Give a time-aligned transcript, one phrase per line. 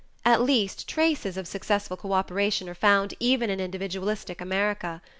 [0.25, 4.99] At least traces of successful cooperation are found even in individualistic America.